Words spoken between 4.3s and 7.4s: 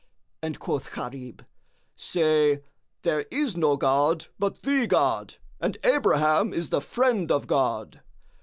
but the God, and Abraham is the Friend